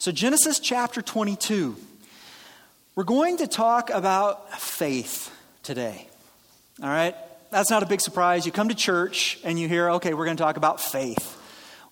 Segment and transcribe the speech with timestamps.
[0.00, 1.76] So, Genesis chapter 22.
[2.94, 5.30] We're going to talk about faith
[5.62, 6.08] today.
[6.82, 7.14] All right?
[7.50, 8.46] That's not a big surprise.
[8.46, 11.36] You come to church and you hear, okay, we're going to talk about faith.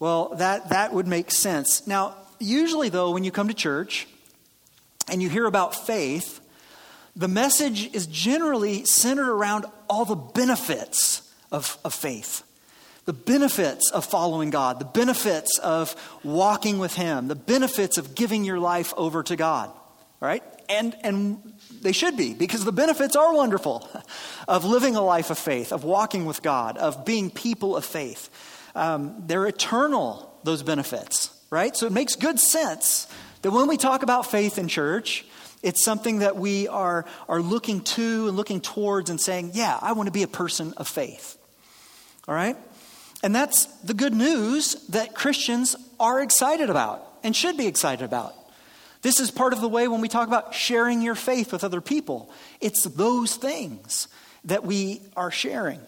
[0.01, 1.87] Well, that, that would make sense.
[1.87, 4.09] Now, usually, though, when you come to church
[5.11, 6.41] and you hear about faith,
[7.15, 12.43] the message is generally centered around all the benefits of, of faith
[13.09, 18.45] the benefits of following God, the benefits of walking with Him, the benefits of giving
[18.45, 19.71] your life over to God,
[20.21, 20.43] right?
[20.69, 23.89] And, and they should be, because the benefits are wonderful
[24.47, 28.29] of living a life of faith, of walking with God, of being people of faith.
[28.75, 31.75] Um, they're eternal, those benefits, right?
[31.75, 33.09] So it makes good sense
[33.41, 35.25] that when we talk about faith in church,
[35.63, 39.93] it's something that we are, are looking to and looking towards and saying, yeah, I
[39.93, 41.39] want to be a person of faith.
[42.29, 42.59] All right?
[43.23, 48.35] And that's the good news that Christians are excited about and should be excited about.
[49.03, 51.81] This is part of the way when we talk about sharing your faith with other
[51.81, 52.31] people.
[52.61, 54.09] It's those things
[54.45, 55.81] that we are sharing.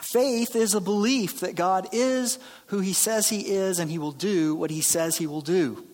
[0.00, 4.12] Faith is a belief that God is who He says He is and He will
[4.12, 5.84] do what He says He will do.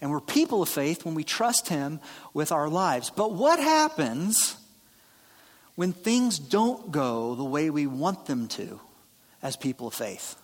[0.00, 2.00] And we're people of faith when we trust Him
[2.34, 3.10] with our lives.
[3.10, 4.56] But what happens
[5.76, 8.80] when things don't go the way we want them to?
[9.44, 10.34] As people of faith.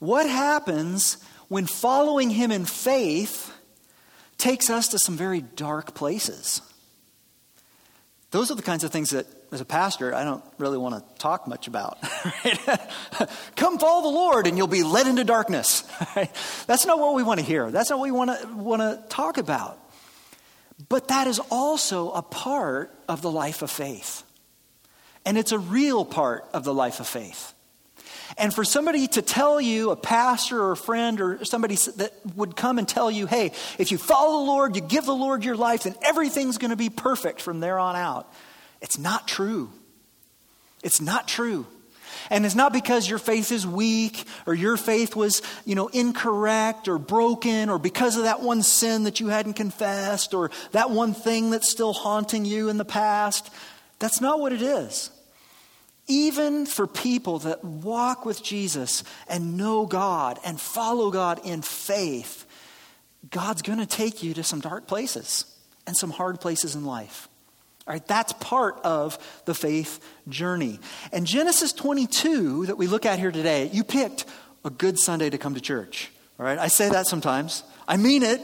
[0.00, 3.54] What happens when following Him in faith
[4.38, 6.60] takes us to some very dark places?
[8.32, 11.18] Those are the kinds of things that, as a pastor, I don't really want to
[11.20, 11.98] talk much about.
[13.56, 15.82] Come follow the Lord and you'll be led into darkness.
[16.66, 17.70] That's not what we want to hear.
[17.70, 19.78] That's not what we want to, want to talk about.
[20.88, 24.22] But that is also a part of the life of faith.
[25.26, 27.52] And it's a real part of the life of faith.
[28.38, 32.56] And for somebody to tell you, a pastor or a friend or somebody that would
[32.56, 35.56] come and tell you, hey, if you follow the Lord, you give the Lord your
[35.56, 38.32] life, then everything's going to be perfect from there on out.
[38.80, 39.70] It's not true.
[40.82, 41.66] It's not true.
[42.30, 46.88] And it's not because your faith is weak or your faith was, you know, incorrect
[46.88, 51.14] or broken or because of that one sin that you hadn't confessed or that one
[51.14, 53.50] thing that's still haunting you in the past.
[53.98, 55.10] That's not what it is
[56.12, 62.44] even for people that walk with Jesus and know God and follow God in faith,
[63.30, 65.46] God's going to take you to some dark places
[65.86, 67.28] and some hard places in life.
[67.86, 70.80] All right, that's part of the faith journey.
[71.12, 74.26] And Genesis 22 that we look at here today, you picked
[74.66, 76.10] a good Sunday to come to church.
[76.38, 77.64] All right, I say that sometimes.
[77.88, 78.40] I mean it,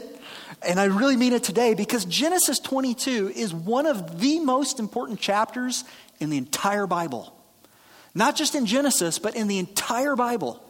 [0.67, 5.19] and I really mean it today because Genesis 22 is one of the most important
[5.19, 5.83] chapters
[6.19, 7.35] in the entire Bible.
[8.19, 10.61] Not just in Genesis, but in the entire Bible,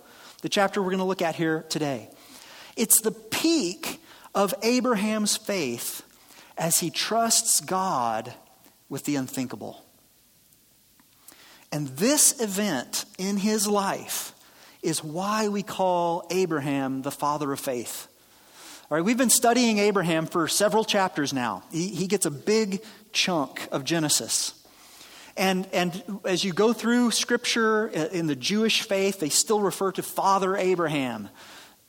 [0.44, 2.08] the chapter we're going to look at here today.
[2.76, 4.00] It's the peak
[4.36, 6.04] of Abraham's faith
[6.60, 8.32] as he trusts God
[8.88, 9.84] with the unthinkable.
[11.72, 14.32] And this event in his life
[14.84, 18.08] is why we call Abraham the father of faith.
[18.92, 21.64] All right, we've been studying Abraham for several chapters now.
[21.72, 24.54] He, he gets a big chunk of Genesis.
[25.40, 29.94] And, and as you go through Scripture uh, in the Jewish faith, they still refer
[29.94, 31.30] to Father Abraham,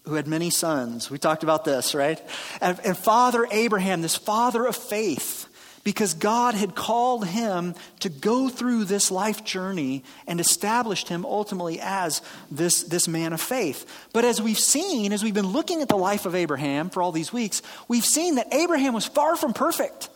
[0.04, 1.10] who had many sons.
[1.10, 2.22] We talked about this, right?
[2.60, 5.48] And, and Father Abraham, this father of faith,
[5.82, 11.80] because God had called him to go through this life journey and established him ultimately
[11.80, 12.22] as
[12.52, 13.84] this, this man of faith.
[14.12, 17.10] But as we've seen, as we've been looking at the life of Abraham for all
[17.10, 20.08] these weeks, we've seen that Abraham was far from perfect.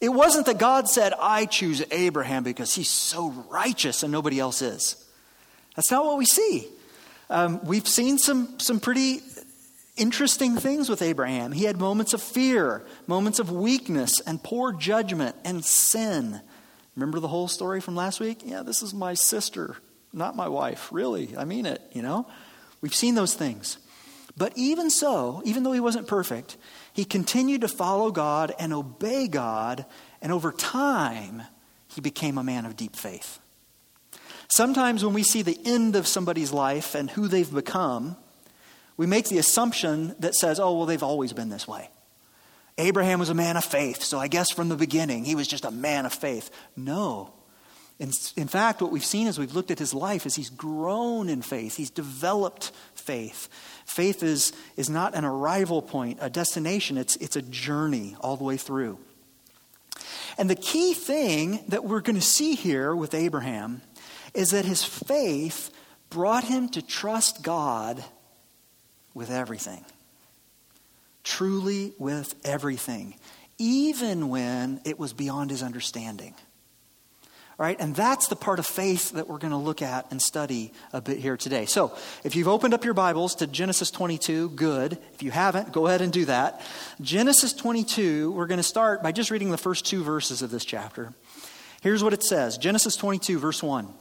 [0.00, 4.62] It wasn't that God said, I choose Abraham because he's so righteous and nobody else
[4.62, 5.04] is.
[5.74, 6.68] That's not what we see.
[7.30, 9.20] Um, we've seen some, some pretty
[9.96, 11.52] interesting things with Abraham.
[11.52, 16.40] He had moments of fear, moments of weakness, and poor judgment and sin.
[16.96, 18.40] Remember the whole story from last week?
[18.44, 19.76] Yeah, this is my sister,
[20.12, 20.88] not my wife.
[20.92, 22.26] Really, I mean it, you know?
[22.80, 23.78] We've seen those things.
[24.38, 26.56] But even so, even though he wasn't perfect,
[26.92, 29.84] he continued to follow God and obey God,
[30.22, 31.42] and over time,
[31.88, 33.40] he became a man of deep faith.
[34.46, 38.16] Sometimes when we see the end of somebody's life and who they've become,
[38.96, 41.90] we make the assumption that says, oh, well, they've always been this way.
[42.78, 45.64] Abraham was a man of faith, so I guess from the beginning he was just
[45.64, 46.48] a man of faith.
[46.76, 47.32] No.
[47.98, 51.28] In, in fact, what we've seen as we've looked at his life is he's grown
[51.28, 53.48] in faith, he's developed faith.
[53.86, 58.44] Faith is, is not an arrival point, a destination, it's, it's a journey all the
[58.44, 58.98] way through.
[60.36, 63.82] And the key thing that we're going to see here with Abraham
[64.32, 65.70] is that his faith
[66.08, 68.04] brought him to trust God
[69.12, 69.84] with everything.
[71.24, 73.14] truly with everything,
[73.58, 76.34] even when it was beyond his understanding.
[77.58, 80.72] Right, and that's the part of faith that we're going to look at and study
[80.92, 81.66] a bit here today.
[81.66, 84.96] So, if you've opened up your Bibles to Genesis 22, good.
[85.14, 86.60] If you haven't, go ahead and do that.
[87.00, 90.64] Genesis 22, we're going to start by just reading the first two verses of this
[90.64, 91.12] chapter.
[91.80, 93.92] Here's what it says Genesis 22, verse 1.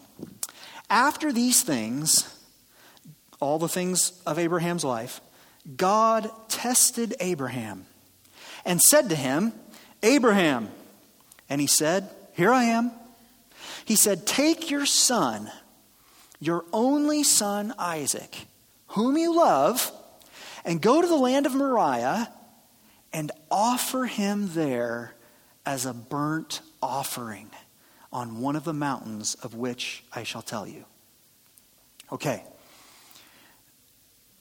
[0.91, 2.31] After these things,
[3.39, 5.19] all the things of Abraham's life,
[5.75, 7.87] God tested Abraham
[8.65, 9.51] and said to him,
[10.03, 10.69] Abraham.
[11.49, 12.91] And he said, Here I am.
[13.87, 15.49] He said, Take your son,
[16.41, 18.35] your only son Isaac,
[18.87, 19.93] whom you love,
[20.65, 22.29] and go to the land of Moriah
[23.13, 25.13] and offer him there
[25.65, 27.49] as a burnt offering
[28.11, 30.83] on one of the mountains of which I shall tell you.
[32.11, 32.43] Okay.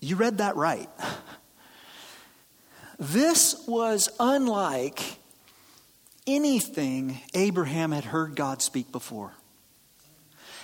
[0.00, 0.90] You read that right.
[2.98, 5.18] This was unlike
[6.26, 9.32] anything Abraham had heard God speak before.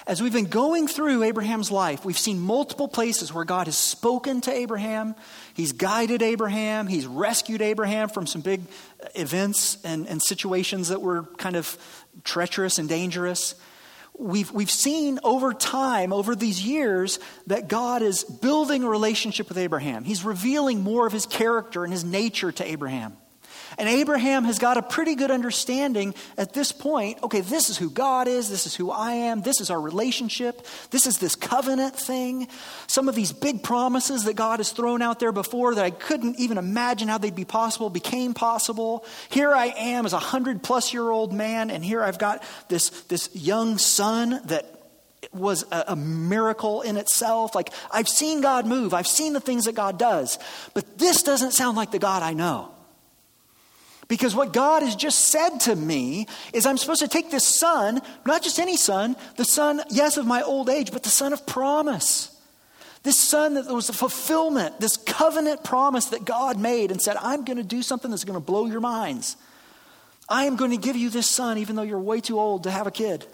[0.05, 4.41] As we've been going through Abraham's life, we've seen multiple places where God has spoken
[4.43, 5.15] to Abraham.
[5.55, 6.89] He's guided Abraham.
[6.89, 8.63] He's rescued Abraham from some big
[9.15, 11.79] events and, and situations that were kind of
[12.25, 13.55] treacherous and dangerous.
[14.19, 19.57] We've, we've seen over time, over these years, that God is building a relationship with
[19.57, 20.03] Abraham.
[20.03, 23.17] He's revealing more of his character and his nature to Abraham.
[23.79, 27.91] And Abraham has got a pretty good understanding at this point okay, this is who
[27.91, 31.97] God is, this is who I am, this is our relationship, this is this covenant
[31.97, 32.49] thing.
[32.87, 36.39] Some of these big promises that God has thrown out there before that I couldn't
[36.39, 39.05] even imagine how they'd be possible became possible.
[39.31, 42.91] Here I am as a hundred plus year old man, and here I've got this,
[43.03, 44.67] this young son that
[45.33, 47.55] was a, a, miracle in itself.
[47.55, 50.39] Like, I've seen God move, I've seen the things that God does,
[50.75, 52.71] but this doesn't sound like the God I know.
[54.13, 58.03] Because what God has just said to me is I'm supposed to take this son,
[58.27, 61.47] not just any son, the son, yes, of my old age, but the son of
[61.47, 62.29] promise.
[63.05, 67.47] This son that was a fulfillment, this covenant promise that God made and said, I'm
[67.47, 69.39] going to do something that's going to blow your minds.
[70.29, 72.71] I am going to give you this son, even though you're way too old to
[72.71, 73.25] have a kid.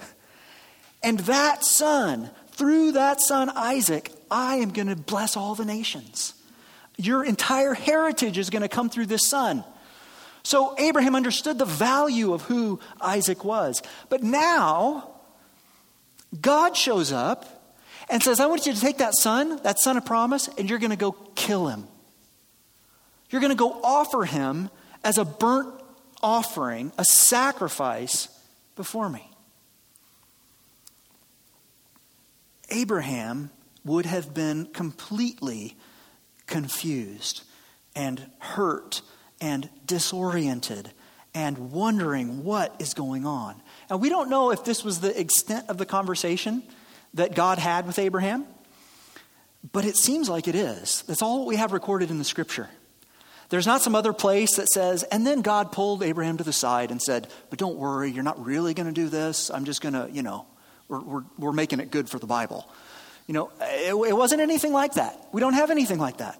[1.02, 6.34] And that son, through that son, Isaac, I am going to bless all the nations.
[6.96, 9.64] Your entire heritage is going to come through this son.
[10.42, 13.82] So Abraham understood the value of who Isaac was.
[14.08, 15.10] But now,
[16.40, 17.44] God shows up
[18.10, 20.78] and says, I want you to take that son, that son of promise, and you're
[20.78, 21.86] going to go kill him.
[23.30, 24.70] You're going to go offer him
[25.04, 25.74] as a burnt
[26.22, 28.28] offering, a sacrifice
[28.76, 29.30] before me.
[32.70, 33.50] Abraham
[33.84, 35.76] would have been completely
[36.46, 37.42] confused
[37.94, 39.02] and hurt
[39.40, 40.90] and disoriented
[41.34, 43.54] and wondering what is going on.
[43.90, 46.62] And we don't know if this was the extent of the conversation
[47.14, 48.44] that God had with Abraham,
[49.72, 51.02] but it seems like it is.
[51.06, 52.68] That's all we have recorded in the scripture.
[53.50, 56.90] There's not some other place that says, and then God pulled Abraham to the side
[56.90, 59.50] and said, But don't worry, you're not really going to do this.
[59.50, 60.46] I'm just going to, you know,
[60.88, 62.70] we're, we're, we're, making it good for the Bible.
[63.26, 65.28] You know, it, it wasn't anything like that.
[65.32, 66.38] We don't have anything like that.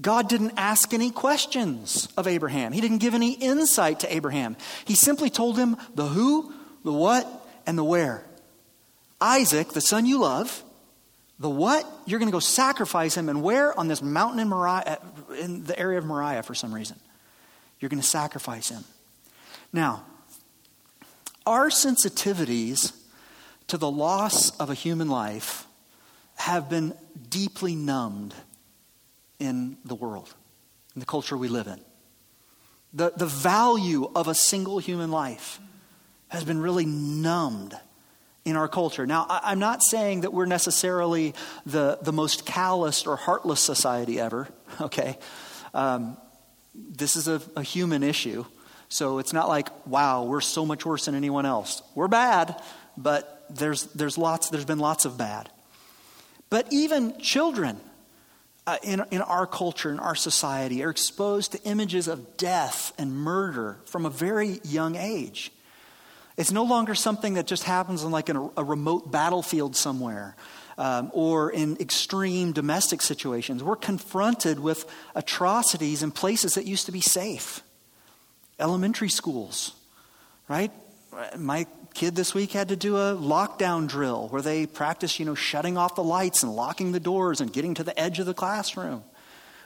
[0.00, 2.72] God didn't ask any questions of Abraham.
[2.72, 4.56] He didn't give any insight to Abraham.
[4.84, 6.52] He simply told him the who,
[6.84, 7.26] the what,
[7.66, 8.24] and the where.
[9.20, 10.64] Isaac, the son you love,
[11.38, 13.76] the what, you're going to go sacrifice him, and where?
[13.78, 14.98] On this mountain in, Moriah,
[15.40, 16.98] in the area of Moriah for some reason.
[17.78, 18.84] You're going to sacrifice him.
[19.72, 20.04] Now,
[21.46, 22.94] our sensitivities
[23.68, 25.66] to the loss of a human life
[26.36, 26.94] have been
[27.28, 28.34] deeply numbed
[29.38, 30.34] in the world,
[30.94, 31.80] in the culture we live in.
[32.92, 35.60] The, the value of a single human life
[36.28, 37.74] has been really numbed
[38.44, 39.06] in our culture.
[39.06, 44.20] Now, I, am not saying that we're necessarily the, the most calloused or heartless society
[44.20, 44.48] ever,
[44.80, 45.18] okay?
[45.72, 46.16] Um,
[46.74, 48.44] this is a, a human issue.
[48.88, 51.82] So it's not like, wow, we're so much worse than anyone else.
[51.94, 52.60] We're bad,
[52.96, 55.50] but there's, there's, lots, there's been lots of bad.
[56.50, 57.80] But even children
[58.66, 63.14] uh, in, in our culture, in our society, are exposed to images of death and
[63.14, 65.52] murder from a very young age.
[66.36, 70.34] It's no longer something that just happens in like a, a remote battlefield somewhere
[70.78, 73.62] um, or in extreme domestic situations.
[73.62, 77.62] We're confronted with atrocities in places that used to be safe.
[78.58, 79.74] Elementary schools,
[80.48, 80.72] right?
[81.36, 85.34] My kid this week had to do a lockdown drill where they practice, you know,
[85.34, 88.34] shutting off the lights and locking the doors and getting to the edge of the
[88.34, 89.04] classroom.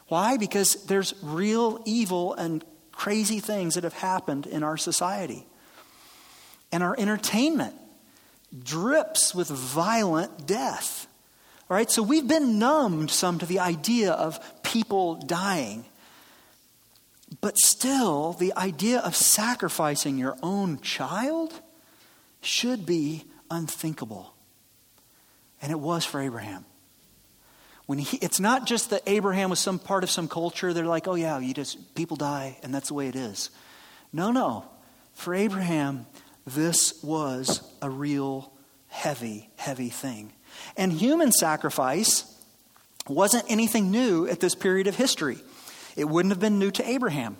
[0.09, 0.37] Why?
[0.37, 5.47] Because there's real evil and crazy things that have happened in our society.
[6.71, 7.75] And our entertainment
[8.63, 11.07] drips with violent death.
[11.71, 15.85] All right, so we've been numbed some to the idea of people dying.
[17.41, 21.61] But still, the idea of sacrificing your own child
[22.41, 24.35] should be unthinkable.
[25.61, 26.65] And it was for Abraham.
[27.87, 30.73] When he, it's not just that Abraham was some part of some culture.
[30.73, 33.51] They're like, oh yeah, you just people die, and that's the way it is.
[34.13, 34.65] No, no.
[35.15, 36.07] For Abraham,
[36.47, 38.53] this was a real
[38.89, 40.33] heavy, heavy thing.
[40.77, 42.25] And human sacrifice
[43.09, 45.39] wasn't anything new at this period of history.
[45.97, 47.37] It wouldn't have been new to Abraham.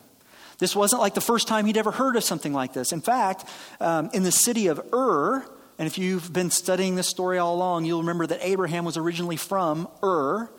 [0.59, 2.93] This wasn't like the first time he'd ever heard of something like this.
[2.93, 3.45] In fact,
[3.81, 5.45] um, in the city of Ur,
[5.79, 9.37] and if you've been studying this story all along, you'll remember that Abraham was originally
[9.37, 10.51] from Ur.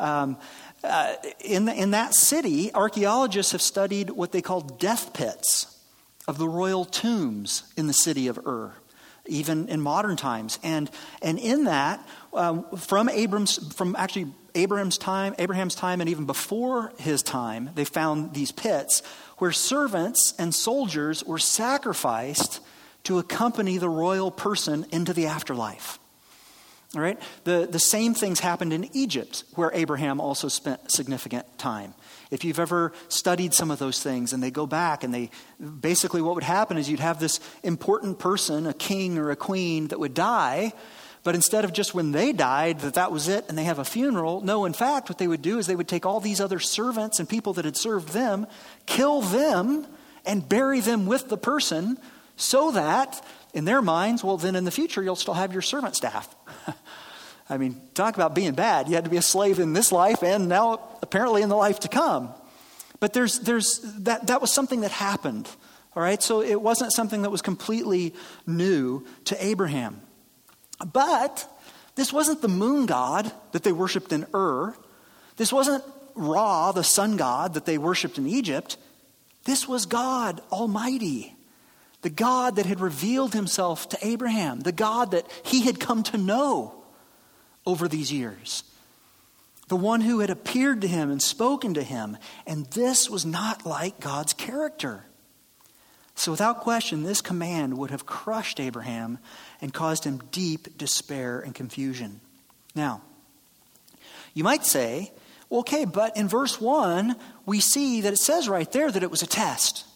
[0.00, 0.36] Um,
[0.82, 5.78] uh, in, the, in that city, archaeologists have studied what they call death pits
[6.26, 8.74] of the royal tombs in the city of Ur,
[9.26, 10.58] even in modern times.
[10.64, 10.90] And,
[11.22, 16.92] and in that, um, from Abram's, from actually Abraham's time, Abraham's time, and even before
[16.98, 19.02] his time, they found these pits
[19.38, 22.60] where servants and soldiers were sacrificed
[23.04, 25.98] to accompany the royal person into the afterlife.
[26.94, 27.20] All right?
[27.42, 31.94] The, the same things happened in Egypt, where Abraham also spent significant time.
[32.30, 35.30] If you've ever studied some of those things and they go back and they
[35.80, 39.88] basically what would happen is you'd have this important person, a king or a queen,
[39.88, 40.72] that would die,
[41.24, 43.84] but instead of just when they died, that that was it and they have a
[43.84, 46.60] funeral, no, in fact, what they would do is they would take all these other
[46.60, 48.46] servants and people that had served them,
[48.84, 49.86] kill them,
[50.26, 51.98] and bury them with the person
[52.36, 55.96] so that, in their minds, well, then in the future you'll still have your servant
[55.96, 56.34] staff.
[57.48, 58.88] I mean, talk about being bad.
[58.88, 61.80] You had to be a slave in this life and now apparently in the life
[61.80, 62.34] to come.
[63.00, 65.48] But there's, there's, that, that was something that happened.
[65.96, 68.14] All right, so it wasn't something that was completely
[68.46, 70.02] new to Abraham.
[70.92, 71.48] But
[71.94, 74.74] this wasn't the moon god that they worshiped in Ur.
[75.36, 78.76] This wasn't Ra, the sun god that they worshiped in Egypt.
[79.44, 81.34] This was God Almighty,
[82.02, 86.18] the God that had revealed himself to Abraham, the God that he had come to
[86.18, 86.74] know
[87.66, 88.62] over these years,
[89.68, 92.16] the one who had appeared to him and spoken to him.
[92.46, 95.04] And this was not like God's character.
[96.14, 99.18] So, without question, this command would have crushed Abraham
[99.60, 102.20] and caused him deep despair and confusion.
[102.74, 103.02] Now,
[104.32, 105.12] you might say,
[105.50, 107.16] okay, but in verse 1,
[107.46, 109.86] we see that it says right there that it was a test.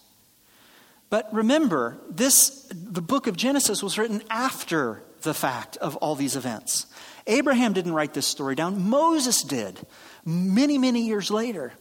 [1.10, 6.36] But remember, this the book of Genesis was written after the fact of all these
[6.36, 6.86] events.
[7.26, 9.78] Abraham didn't write this story down, Moses did,
[10.24, 11.72] many, many years later.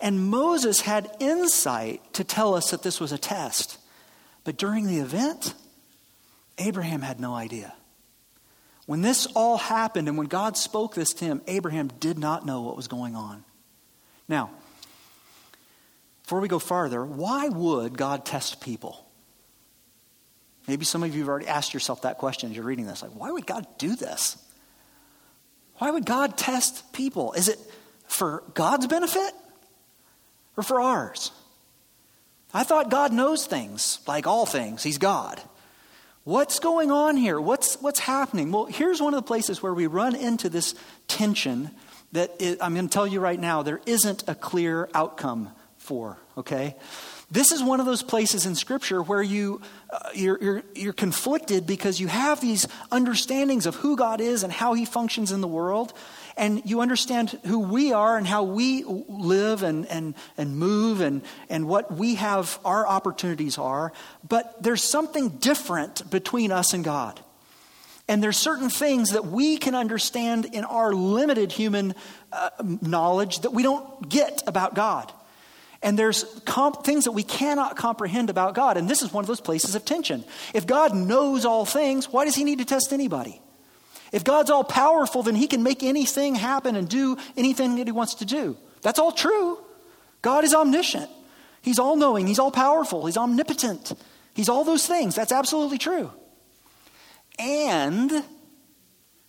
[0.00, 3.78] And Moses had insight to tell us that this was a test.
[4.44, 5.54] But during the event,
[6.58, 7.74] Abraham had no idea.
[8.86, 12.62] When this all happened and when God spoke this to him, Abraham did not know
[12.62, 13.44] what was going on.
[14.28, 14.50] Now,
[16.22, 19.04] before we go farther, why would God test people?
[20.66, 23.02] Maybe some of you have already asked yourself that question as you're reading this.
[23.02, 24.36] Like, why would God do this?
[25.78, 27.32] Why would God test people?
[27.32, 27.58] Is it
[28.06, 29.32] for God's benefit
[30.58, 31.30] or for ours?
[32.52, 34.82] I thought God knows things, like all things.
[34.82, 35.40] He's God.
[36.24, 37.40] What's going on here?
[37.40, 38.52] What's, what's happening?
[38.52, 40.74] Well, here's one of the places where we run into this
[41.06, 41.70] tension
[42.12, 46.74] that I'm going to tell you right now there isn't a clear outcome for, okay?
[47.30, 49.60] This is one of those places in Scripture where you,
[49.90, 54.52] uh, you're, you're, you're conflicted because you have these understandings of who God is and
[54.52, 55.92] how He functions in the world,
[56.38, 61.22] and you understand who we are and how we live and, and, and move and,
[61.50, 63.92] and what we have, our opportunities are.
[64.26, 67.20] But there's something different between us and God.
[68.06, 71.94] And there's certain things that we can understand in our limited human
[72.32, 75.12] uh, knowledge that we don't get about God.
[75.82, 78.76] And there's comp- things that we cannot comprehend about God.
[78.76, 80.24] And this is one of those places of tension.
[80.54, 83.40] If God knows all things, why does he need to test anybody?
[84.12, 87.92] If God's all powerful, then he can make anything happen and do anything that he
[87.92, 88.56] wants to do.
[88.82, 89.58] That's all true.
[90.22, 91.10] God is omniscient.
[91.62, 92.26] He's all knowing.
[92.26, 93.06] He's all powerful.
[93.06, 93.92] He's omnipotent.
[94.34, 95.14] He's all those things.
[95.14, 96.10] That's absolutely true.
[97.38, 98.24] And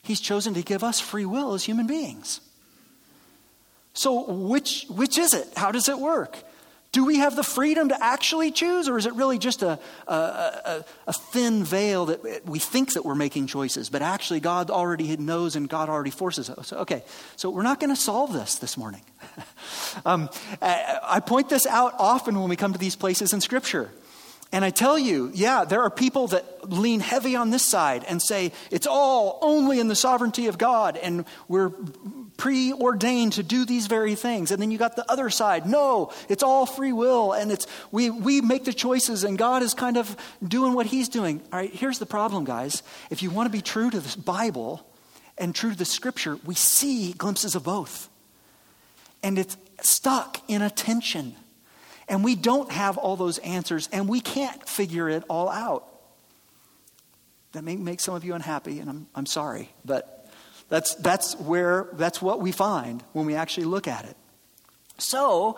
[0.04, 2.42] he's chosen to give us free will as human beings.
[3.94, 5.48] So, which, which is it?
[5.56, 6.38] How does it work?
[6.92, 10.14] Do we have the freedom to actually choose, or is it really just a, a,
[10.14, 15.16] a, a, thin veil that we think that we're making choices, but actually God already
[15.18, 16.74] knows and God already forces us?
[16.74, 17.04] Okay,
[17.36, 19.02] so we're not going to solve this this morning.
[20.06, 20.32] um,
[20.64, 23.92] I point this out often when we come to these places in Scripture.
[24.52, 28.20] And I tell you, yeah, there are people that lean heavy on this side and
[28.20, 31.72] say it's all only in the sovereignty of God, and we're
[32.40, 34.50] preordained to do these very things.
[34.50, 35.68] And then you got the other side.
[35.68, 39.74] No, it's all free will and it's we we make the choices and God is
[39.74, 41.42] kind of doing what he's doing.
[41.52, 42.82] All right, here's the problem, guys.
[43.12, 44.88] If you want to be true to the Bible
[45.38, 48.10] and true to the scripture, we see glimpses of both.
[49.22, 51.36] And it's stuck in a tension.
[52.08, 55.86] And we don't have all those answers and we can't figure it all out.
[57.52, 60.19] That may make some of you unhappy, and I'm, I'm sorry, but
[60.70, 64.16] that's, that's where, that's what we find when we actually look at it.
[64.98, 65.58] So,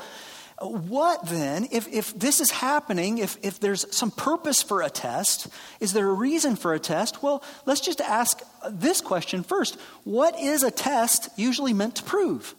[0.61, 5.47] what then, if, if this is happening, if, if there's some purpose for a test,
[5.79, 7.23] is there a reason for a test?
[7.23, 9.79] Well, let's just ask this question first.
[10.03, 12.53] What is a test usually meant to prove?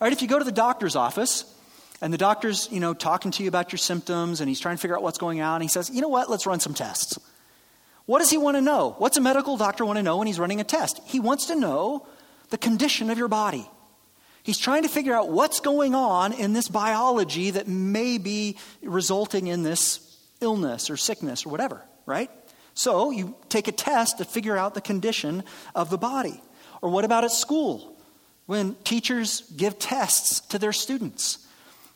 [0.00, 1.44] All right, if you go to the doctor's office,
[2.00, 4.80] and the doctor's, you know, talking to you about your symptoms, and he's trying to
[4.80, 7.18] figure out what's going on, he says, you know what, let's run some tests.
[8.08, 8.94] What does he want to know?
[8.96, 10.98] What's a medical doctor want to know when he's running a test?
[11.04, 12.06] He wants to know
[12.48, 13.68] the condition of your body.
[14.42, 19.48] He's trying to figure out what's going on in this biology that may be resulting
[19.48, 20.00] in this
[20.40, 22.30] illness or sickness or whatever, right?
[22.72, 26.42] So you take a test to figure out the condition of the body.
[26.80, 27.94] Or what about at school?
[28.46, 31.46] When teachers give tests to their students.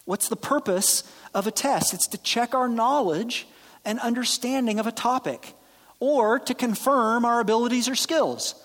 [0.05, 1.95] What's the purpose of a test?
[1.95, 3.49] It's to check our knowledge
[3.83, 5.55] and understanding of a topic
[6.03, 8.57] or to confirm our abilities or skills.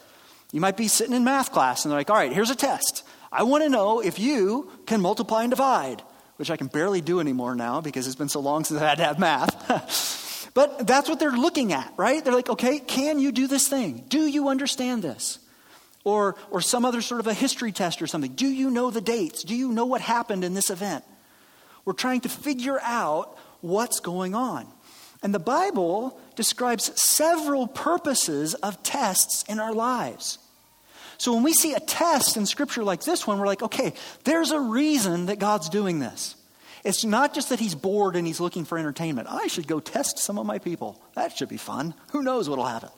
[0.52, 3.04] You might be sitting in math class and they're like, all right, here's a test.
[3.32, 6.02] I want to know if you can multiply and divide,
[6.38, 8.98] which I can barely do anymore now because it's been so long since I had
[8.98, 10.50] to have math.
[10.56, 12.26] but that's what they're looking at, right?
[12.26, 14.06] They're like, okay, can you do this thing?
[14.08, 15.38] Do you understand this?
[16.04, 18.34] Or, or some other sort of a history test or something.
[18.34, 19.44] Do you know the dates?
[19.44, 21.04] Do you know what happened in this event?
[21.86, 24.66] We're trying to figure out what's going on.
[25.22, 30.38] And the Bible describes several purposes of tests in our lives.
[31.18, 34.52] So when we see a test in Scripture like this one, we're like, okay, there's
[34.52, 36.36] a reason that God's doing this.
[36.86, 39.28] It's not just that he's bored and he's looking for entertainment.
[39.30, 41.02] I should go test some of my people.
[41.16, 41.96] That should be fun.
[42.12, 42.90] Who knows what'll happen?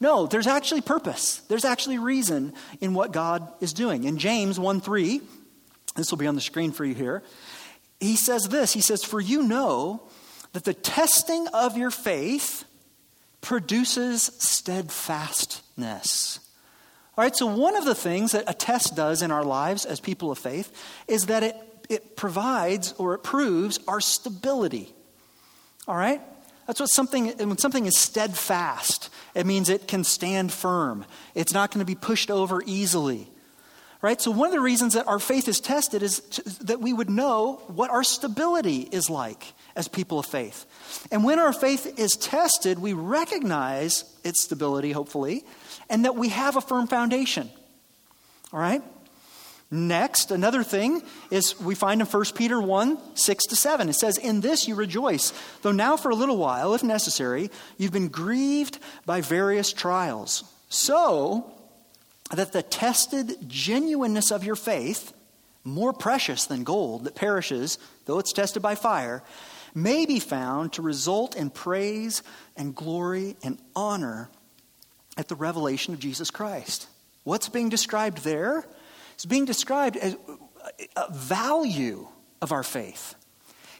[0.00, 1.36] No, there's actually purpose.
[1.48, 4.04] There's actually reason in what God is doing.
[4.04, 5.20] In James 1 3,
[5.96, 7.22] this will be on the screen for you here,
[8.00, 10.02] he says this He says, For you know
[10.54, 12.64] that the testing of your faith
[13.40, 16.38] produces steadfastness.
[17.18, 20.00] All right, so one of the things that a test does in our lives as
[20.00, 20.72] people of faith
[21.06, 21.56] is that it,
[21.88, 24.92] it provides or it proves our stability.
[25.86, 26.22] All right?
[26.66, 31.04] That's what something, when something is steadfast, it means it can stand firm.
[31.34, 33.28] It's not going to be pushed over easily.
[34.00, 34.20] Right?
[34.20, 37.08] So, one of the reasons that our faith is tested is to, that we would
[37.08, 40.66] know what our stability is like as people of faith.
[41.10, 45.44] And when our faith is tested, we recognize its stability, hopefully,
[45.90, 47.50] and that we have a firm foundation.
[48.52, 48.82] All right?
[49.70, 53.88] Next, another thing is we find in 1 Peter 1 6 to 7.
[53.88, 55.32] It says, In this you rejoice,
[55.62, 61.50] though now for a little while, if necessary, you've been grieved by various trials, so
[62.30, 65.12] that the tested genuineness of your faith,
[65.64, 69.22] more precious than gold that perishes, though it's tested by fire,
[69.74, 72.22] may be found to result in praise
[72.56, 74.30] and glory and honor
[75.16, 76.86] at the revelation of Jesus Christ.
[77.24, 78.64] What's being described there?
[79.14, 80.16] It's being described as
[80.96, 82.06] a value
[82.40, 83.14] of our faith.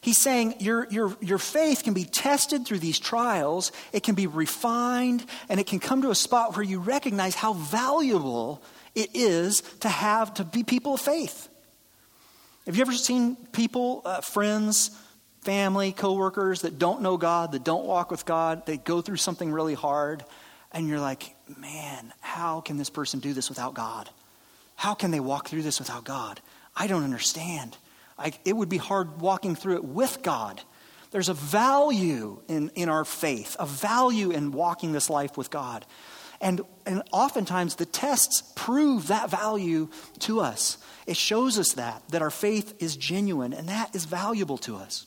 [0.00, 4.26] He's saying your, your, your faith can be tested through these trials, it can be
[4.26, 8.62] refined, and it can come to a spot where you recognize how valuable
[8.94, 11.48] it is to have to be people of faith.
[12.66, 14.90] Have you ever seen people, uh, friends,
[15.44, 19.52] family, coworkers that don't know God, that don't walk with God, they go through something
[19.52, 20.24] really hard,
[20.72, 24.08] and you're like, man, how can this person do this without God?
[24.74, 26.40] How can they walk through this without God?
[26.76, 27.76] I don't understand.
[28.18, 30.60] I, it would be hard walking through it with God.
[31.10, 35.86] There's a value in, in our faith, a value in walking this life with God.
[36.40, 39.88] And, and oftentimes the tests prove that value
[40.20, 40.78] to us.
[41.06, 45.06] It shows us that, that our faith is genuine, and that is valuable to us.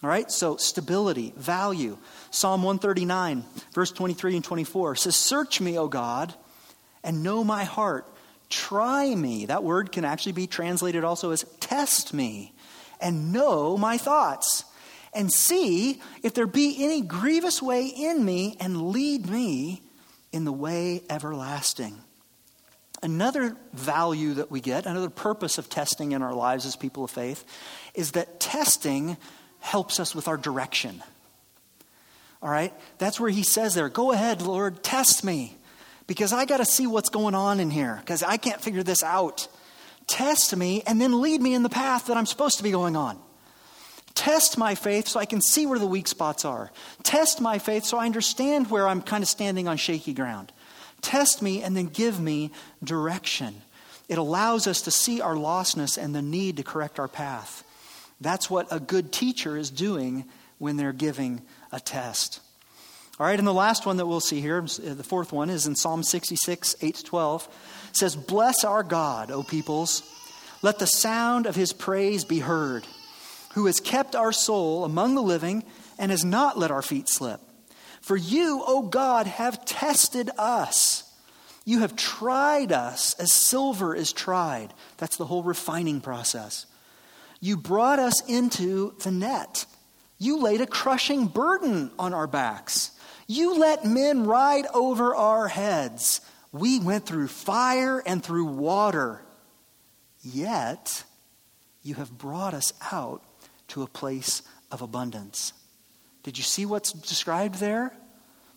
[0.00, 1.98] All right, so stability, value.
[2.30, 6.32] Psalm 139, verse 23 and 24 says, Search me, O God,
[7.02, 8.06] and know my heart.
[8.48, 9.46] Try me.
[9.46, 12.54] That word can actually be translated also as test me,
[13.00, 14.64] and know my thoughts,
[15.12, 19.82] and see if there be any grievous way in me, and lead me
[20.30, 21.98] in the way everlasting.
[23.02, 27.10] Another value that we get, another purpose of testing in our lives as people of
[27.10, 27.44] faith,
[27.94, 29.16] is that testing
[29.68, 31.02] helps us with our direction.
[32.42, 32.72] All right?
[32.96, 35.56] That's where he says there, Go ahead, Lord, test me,
[36.06, 39.02] because I got to see what's going on in here, because I can't figure this
[39.02, 39.46] out.
[40.06, 42.96] Test me and then lead me in the path that I'm supposed to be going
[42.96, 43.18] on.
[44.14, 46.72] Test my faith so I can see where the weak spots are.
[47.02, 50.50] Test my faith so I understand where I'm kind of standing on shaky ground.
[51.02, 52.52] Test me and then give me
[52.82, 53.62] direction.
[54.08, 57.62] It allows us to see our lostness and the need to correct our path.
[58.20, 60.24] That's what a good teacher is doing
[60.58, 62.40] when they're giving a test.
[63.20, 65.74] All right, and the last one that we'll see here, the fourth one, is in
[65.74, 67.48] Psalm 66, 8 to 12.
[67.90, 70.02] It says, Bless our God, O peoples.
[70.62, 72.86] Let the sound of his praise be heard,
[73.54, 75.64] who has kept our soul among the living
[75.98, 77.40] and has not let our feet slip.
[78.00, 81.04] For you, O God, have tested us.
[81.64, 84.72] You have tried us as silver is tried.
[84.96, 86.66] That's the whole refining process.
[87.40, 89.66] You brought us into the net.
[90.18, 92.90] You laid a crushing burden on our backs.
[93.26, 96.20] You let men ride over our heads.
[96.50, 99.22] We went through fire and through water.
[100.22, 101.04] Yet,
[101.82, 103.22] you have brought us out
[103.68, 105.52] to a place of abundance.
[106.22, 107.94] Did you see what's described there?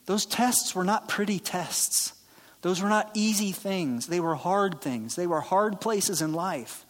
[0.06, 2.14] Those tests were not pretty tests.
[2.62, 4.08] Those were not easy things.
[4.08, 5.16] They were hard things.
[5.16, 6.86] They were hard places in life.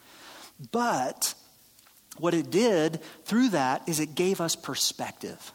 [0.71, 1.33] But
[2.21, 5.51] what it did through that is it gave us perspective.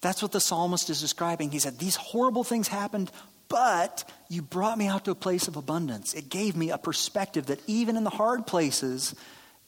[0.00, 1.50] That's what the psalmist is describing.
[1.50, 3.10] He said, These horrible things happened,
[3.48, 6.14] but you brought me out to a place of abundance.
[6.14, 9.14] It gave me a perspective that even in the hard places,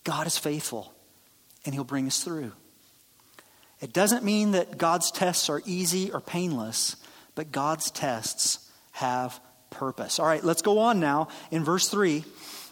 [0.04, 0.92] God is faithful
[1.64, 2.52] and He'll bring us through.
[3.80, 6.96] It doesn't mean that God's tests are easy or painless,
[7.34, 9.40] but God's tests have
[9.70, 10.18] purpose.
[10.18, 12.24] All right, let's go on now in verse 3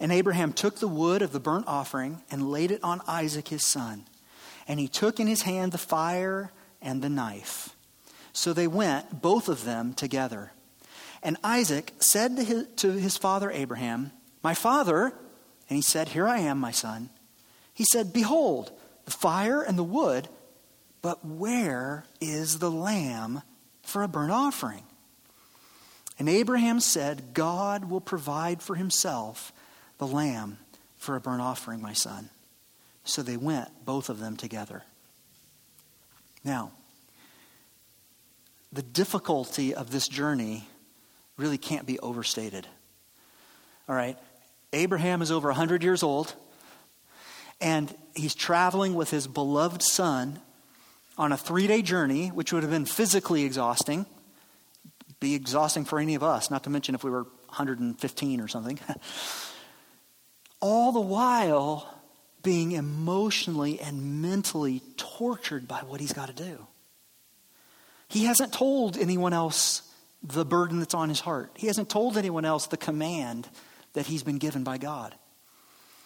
[0.00, 3.66] And Abraham took the wood of the burnt offering and laid it on Isaac his
[3.66, 4.04] son.
[4.66, 7.74] And he took in his hand the fire and the knife.
[8.32, 10.52] So they went, both of them, together.
[11.22, 15.12] And Isaac said to his, to his father Abraham, My father,
[15.68, 17.10] and he said, Here I am, my son.
[17.74, 18.70] He said, Behold,
[19.04, 20.28] the fire and the wood,
[21.02, 23.42] but where is the lamb
[23.82, 24.82] for a burnt offering?
[26.18, 29.52] And Abraham said, God will provide for himself
[29.98, 30.58] the lamb
[30.96, 32.30] for a burnt offering, my son.
[33.04, 34.82] So they went, both of them together.
[36.44, 36.72] Now,
[38.72, 40.68] the difficulty of this journey
[41.36, 42.66] really can't be overstated.
[43.88, 44.18] All right,
[44.72, 46.34] Abraham is over 100 years old.
[47.60, 50.40] And he's traveling with his beloved son
[51.16, 54.06] on a three day journey, which would have been physically exhausting,
[55.18, 58.78] be exhausting for any of us, not to mention if we were 115 or something.
[60.60, 61.94] All the while
[62.42, 66.66] being emotionally and mentally tortured by what he's got to do.
[68.08, 69.82] He hasn't told anyone else
[70.22, 73.48] the burden that's on his heart, he hasn't told anyone else the command
[73.92, 75.14] that he's been given by God.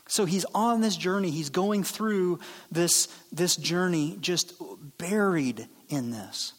[0.08, 1.30] So he's on this journey.
[1.30, 4.52] He's going through this, this journey just
[4.98, 6.52] buried in this.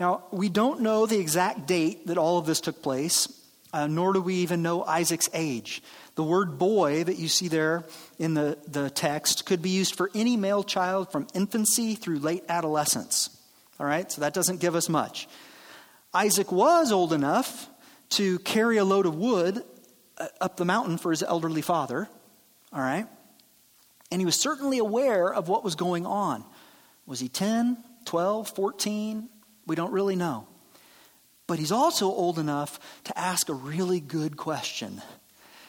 [0.00, 3.28] Now, we don't know the exact date that all of this took place,
[3.72, 5.82] uh, nor do we even know Isaac's age.
[6.14, 7.84] The word boy that you see there
[8.18, 12.44] in the, the text could be used for any male child from infancy through late
[12.48, 13.30] adolescence.
[13.80, 15.28] All right, so that doesn't give us much.
[16.12, 17.68] Isaac was old enough
[18.10, 19.64] to carry a load of wood
[20.16, 22.08] uh, up the mountain for his elderly father.
[22.72, 23.06] All right?
[24.12, 26.44] And he was certainly aware of what was going on.
[27.06, 29.28] Was he 10, 12, 14?
[29.66, 30.46] We don't really know.
[31.46, 35.02] But he's also old enough to ask a really good question.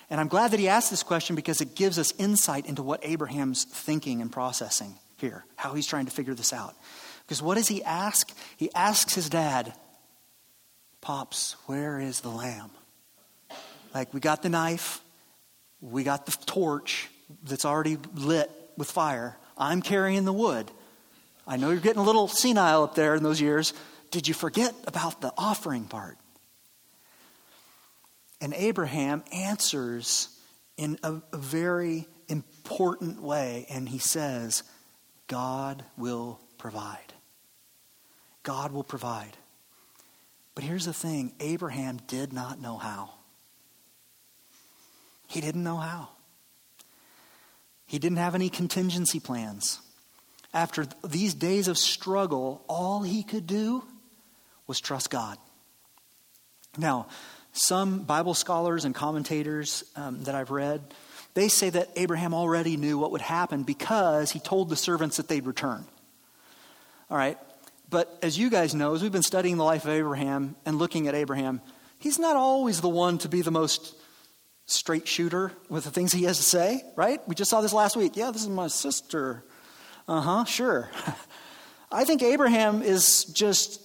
[0.10, 3.00] And I'm glad that he asked this question because it gives us insight into what
[3.04, 6.76] Abraham's thinking and processing here, how he's trying to figure this out.
[7.26, 8.32] Because what does he ask?
[8.58, 9.74] He asks his dad,
[11.02, 12.72] Pops, where is the lamb?
[13.94, 15.02] Like, we got the knife,
[15.82, 17.10] we got the torch
[17.44, 19.38] that's already lit with fire.
[19.58, 20.70] I'm carrying the wood.
[21.48, 23.74] I know you're getting a little senile up there in those years.
[24.12, 26.18] Did you forget about the offering part?
[28.46, 30.30] And Abraham answers
[30.78, 34.62] in a, a very important way, and he says,
[35.26, 37.12] God will provide.
[38.44, 39.36] God will provide.
[40.54, 43.16] But here's the thing Abraham did not know how.
[45.28, 46.10] He didn't know how.
[47.88, 49.80] He didn't have any contingency plans.
[50.54, 53.84] After these days of struggle, all he could do
[54.68, 55.40] was trust God.
[56.78, 57.08] Now,
[57.56, 60.82] some Bible scholars and commentators um, that I've read,
[61.36, 65.28] they say that Abraham already knew what would happen because he told the servants that
[65.28, 65.86] they'd return.
[67.10, 67.38] All right,
[67.90, 71.08] but as you guys know, as we've been studying the life of Abraham and looking
[71.08, 71.62] at Abraham,
[72.00, 73.96] he's not always the one to be the most
[74.66, 77.26] straight shooter with the things he has to say, right?
[77.28, 78.18] We just saw this last week.
[78.18, 79.46] Yeah, this is my sister.
[80.08, 80.90] Uh huh, sure.
[81.92, 83.80] I think Abraham is just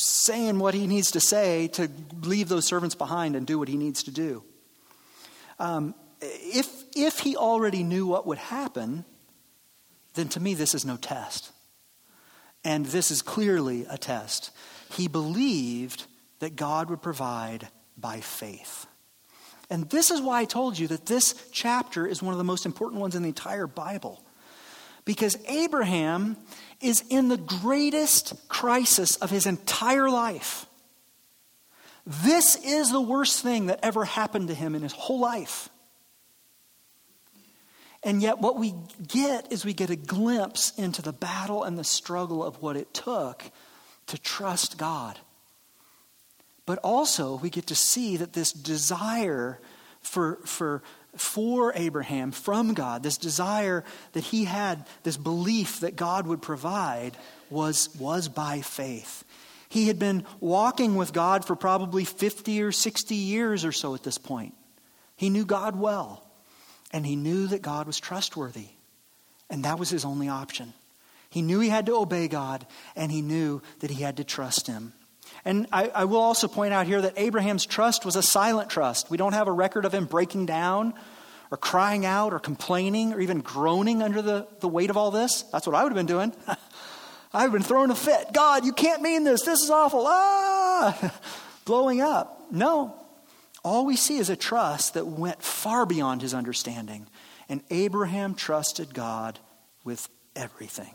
[0.00, 1.90] saying what he needs to say to
[2.22, 4.44] leave those servants behind and do what he needs to do.
[5.58, 9.04] Um, if, if he already knew what would happen,
[10.14, 11.52] then to me, this is no test.
[12.64, 14.50] And this is clearly a test.
[14.92, 16.06] He believed
[16.40, 18.86] that God would provide by faith.
[19.70, 22.66] And this is why I told you that this chapter is one of the most
[22.66, 24.22] important ones in the entire Bible.
[25.08, 26.36] Because Abraham
[26.82, 30.66] is in the greatest crisis of his entire life.
[32.06, 35.70] This is the worst thing that ever happened to him in his whole life.
[38.02, 38.74] And yet, what we
[39.06, 42.92] get is we get a glimpse into the battle and the struggle of what it
[42.92, 43.44] took
[44.08, 45.18] to trust God.
[46.66, 49.58] But also, we get to see that this desire
[50.02, 50.82] for, for,
[51.20, 57.16] for Abraham from God, this desire that he had, this belief that God would provide,
[57.50, 59.24] was, was by faith.
[59.68, 64.02] He had been walking with God for probably 50 or 60 years or so at
[64.02, 64.54] this point.
[65.16, 66.24] He knew God well.
[66.90, 68.68] And he knew that God was trustworthy.
[69.50, 70.72] And that was his only option.
[71.30, 74.66] He knew he had to obey God, and he knew that he had to trust
[74.66, 74.94] him.
[75.44, 79.10] And I, I, will also point out here that Abraham's trust was a silent trust.
[79.10, 80.94] We don't have a record of him breaking down
[81.50, 85.42] or crying out or complaining or even groaning under the, the weight of all this.
[85.42, 86.32] That's what I would have been doing.
[87.32, 88.32] I would have been throwing a fit.
[88.32, 89.42] God, you can't mean this.
[89.42, 90.04] This is awful.
[90.06, 91.14] Ah!
[91.64, 92.46] Blowing up.
[92.50, 92.94] No,
[93.64, 97.06] all we see is a trust that went far beyond his understanding.
[97.48, 99.38] And Abraham trusted God
[99.84, 100.94] with everything.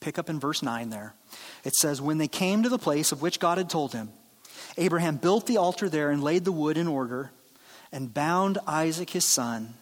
[0.00, 1.14] Pick up in verse 9 there.
[1.64, 4.10] It says, When they came to the place of which God had told him,
[4.78, 7.30] Abraham built the altar there and laid the wood in order,
[7.92, 9.74] and bound Isaac his son,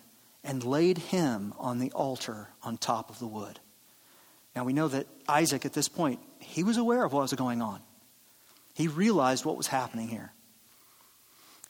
[0.42, 3.60] and laid him on the altar on top of the wood.
[4.56, 7.62] Now we know that Isaac, at this point, he was aware of what was going
[7.62, 7.80] on.
[8.74, 10.32] He realized what was happening here.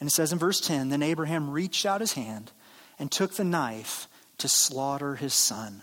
[0.00, 2.52] And it says in verse 10 Then Abraham reached out his hand
[2.98, 4.08] and took the knife
[4.38, 5.82] to slaughter his son.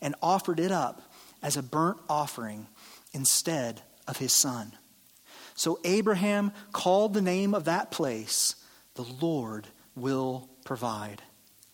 [0.00, 1.02] and offered it up
[1.42, 2.66] as a burnt offering
[3.12, 4.72] instead of his son.
[5.54, 8.56] So Abraham called the name of that place,
[8.94, 11.22] The Lord will provide.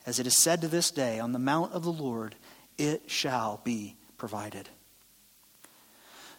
[0.06, 2.34] As it is said to this day, on the mount of the Lord
[2.78, 4.68] it shall be provided.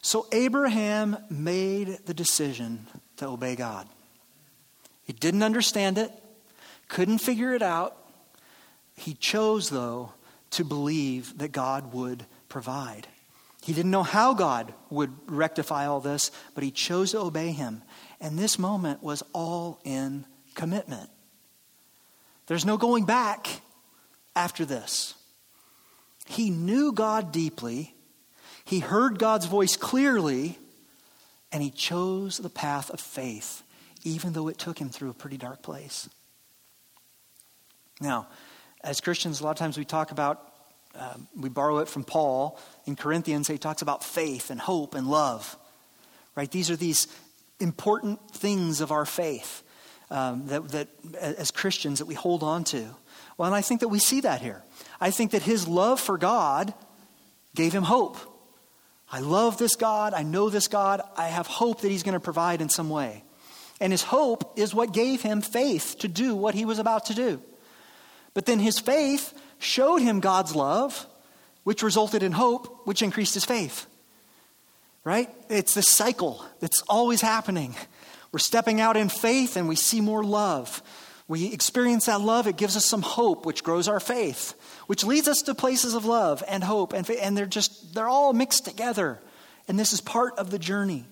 [0.01, 3.87] So Abraham made the decision to obey God.
[5.05, 6.11] He didn't understand it,
[6.87, 7.97] couldn't figure it out.
[8.95, 10.11] He chose, though,
[10.53, 13.07] to believe that God would provide.
[13.63, 17.81] He didn't know how God would rectify all this, but he chose to obey him.
[18.19, 21.09] And this moment was all in commitment.
[22.47, 23.47] There's no going back
[24.35, 25.15] after this.
[26.25, 27.95] He knew God deeply,
[28.65, 30.57] he heard God's voice clearly,
[31.51, 33.61] and he chose the path of faith,
[34.03, 36.09] even though it took him through a pretty dark place.
[37.99, 38.27] Now,
[38.83, 40.51] as Christians, a lot of times we talk about,
[40.95, 43.47] uh, we borrow it from Paul in Corinthians.
[43.47, 45.57] He talks about faith and hope and love,
[46.35, 46.51] right?
[46.51, 47.07] These are these
[47.59, 49.63] important things of our faith.
[50.13, 50.87] um, that, that
[51.19, 52.85] as Christians that we hold on to.
[53.35, 54.63] Well, and I think that we see that here.
[55.01, 56.73] I think that his love for God
[57.55, 58.17] gave him hope.
[59.11, 60.13] I love this God.
[60.13, 61.01] I know this God.
[61.17, 63.23] I have hope that he's going to provide in some way.
[63.81, 67.15] And his hope is what gave him faith to do what he was about to
[67.15, 67.41] do.
[68.33, 71.07] But then his faith showed him God's love,
[71.63, 73.87] which resulted in hope, which increased his faith.
[75.03, 75.29] Right?
[75.49, 77.75] It's this cycle that's always happening.
[78.31, 80.81] We're stepping out in faith and we see more love.
[81.27, 84.55] We experience that love, it gives us some hope, which grows our faith,
[84.87, 86.93] which leads us to places of love and hope.
[86.93, 89.19] And, and they're just, they're all mixed together.
[89.67, 91.05] And this is part of the journey.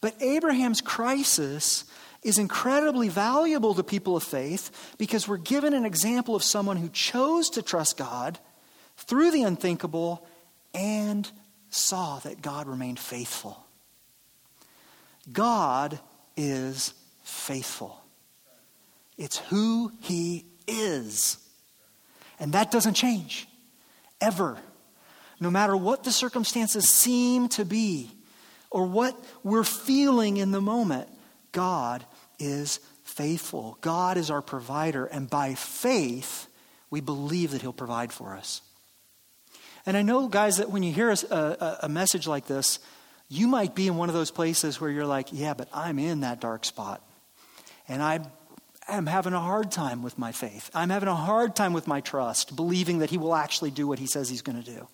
[0.00, 1.84] But Abraham's crisis
[2.26, 6.88] is incredibly valuable to people of faith because we're given an example of someone who
[6.88, 8.40] chose to trust God
[8.96, 10.26] through the unthinkable
[10.74, 11.30] and
[11.70, 13.64] saw that God remained faithful.
[15.32, 16.00] God
[16.36, 18.02] is faithful.
[19.16, 21.38] It's who He is.
[22.40, 23.46] And that doesn't change,
[24.20, 24.58] ever.
[25.38, 28.10] No matter what the circumstances seem to be
[28.68, 31.08] or what we're feeling in the moment,
[31.52, 32.04] God
[32.38, 33.78] is faithful.
[33.80, 36.48] God is our provider, and by faith,
[36.90, 38.62] we believe that He'll provide for us.
[39.86, 42.80] And I know, guys, that when you hear a, a, a message like this,
[43.28, 46.20] you might be in one of those places where you're like, yeah, but I'm in
[46.20, 47.02] that dark spot.
[47.88, 48.20] And I
[48.88, 50.70] am having a hard time with my faith.
[50.74, 53.98] I'm having a hard time with my trust, believing that He will actually do what
[53.98, 54.88] He says He's going to do.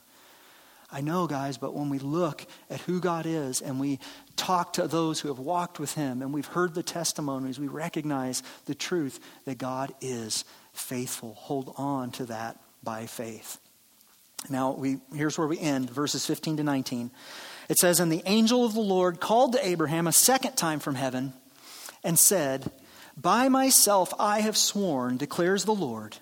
[0.92, 3.98] I know, guys, but when we look at who God is and we
[4.36, 8.42] talk to those who have walked with Him and we've heard the testimonies, we recognize
[8.66, 11.32] the truth that God is faithful.
[11.34, 13.58] Hold on to that by faith.
[14.50, 17.10] Now, we, here's where we end, verses 15 to 19.
[17.70, 20.96] It says, And the angel of the Lord called to Abraham a second time from
[20.96, 21.32] heaven
[22.04, 22.70] and said,
[23.16, 26.18] By myself I have sworn, declares the Lord,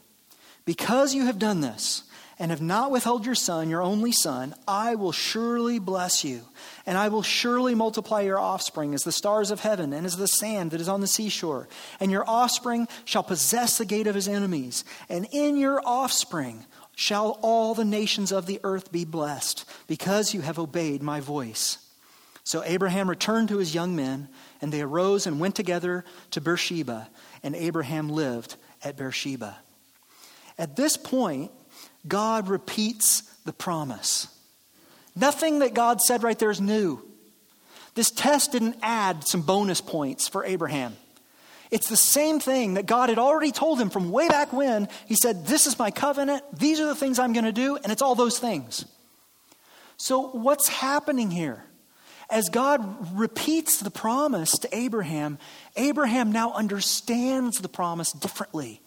[0.64, 2.04] because you have done this
[2.40, 6.40] and have not withheld your son, your only son, I will surely bless you,
[6.86, 10.26] and I will surely multiply your offspring as the stars of heaven and as the
[10.26, 11.68] sand that is on the seashore.
[12.00, 16.64] And your offspring shall possess the gate of his enemies, and in your offspring
[16.96, 21.76] shall all the nations of the earth be blessed, because you have obeyed my voice.
[22.42, 24.30] So Abraham returned to his young men,
[24.62, 27.10] and they arose and went together to Beersheba,
[27.42, 29.58] and Abraham lived at Beersheba.
[30.58, 31.50] At this point,
[32.06, 34.28] God repeats the promise.
[35.16, 37.02] Nothing that God said right there is new.
[37.94, 40.96] This test didn't add some bonus points for Abraham.
[41.70, 44.88] It's the same thing that God had already told him from way back when.
[45.06, 46.42] He said, This is my covenant.
[46.52, 47.76] These are the things I'm going to do.
[47.76, 48.84] And it's all those things.
[49.96, 51.62] So, what's happening here?
[52.28, 55.38] As God repeats the promise to Abraham,
[55.76, 58.79] Abraham now understands the promise differently.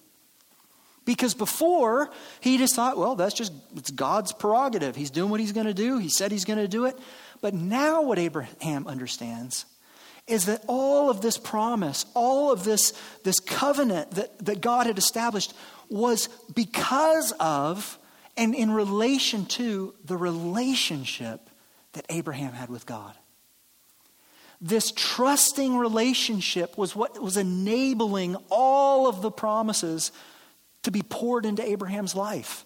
[1.05, 4.95] Because before, he just thought, well, that's just it's God's prerogative.
[4.95, 5.97] He's doing what he's going to do.
[5.97, 6.97] He said he's going to do it.
[7.41, 9.65] But now, what Abraham understands
[10.27, 14.97] is that all of this promise, all of this, this covenant that, that God had
[14.97, 15.53] established
[15.89, 17.99] was because of
[18.37, 21.49] and in relation to the relationship
[21.93, 23.13] that Abraham had with God.
[24.59, 30.11] This trusting relationship was what was enabling all of the promises
[30.83, 32.65] to be poured into Abraham's life.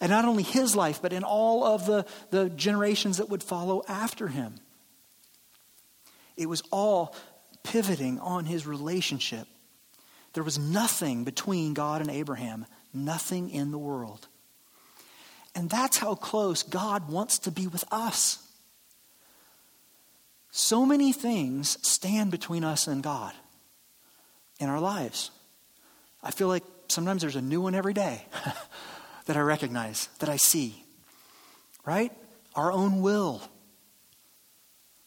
[0.00, 3.82] And not only his life, but in all of the, the generations that would follow
[3.88, 4.56] after him.
[6.36, 7.14] It was all
[7.62, 9.46] pivoting on his relationship.
[10.34, 14.28] There was nothing between God and Abraham, nothing in the world.
[15.54, 18.46] And that's how close God wants to be with us.
[20.50, 23.32] So many things stand between us and God
[24.60, 25.30] in our lives.
[26.22, 28.24] I feel like sometimes there's a new one every day
[29.26, 30.84] that I recognize, that I see.
[31.84, 32.12] Right?
[32.54, 33.42] Our own will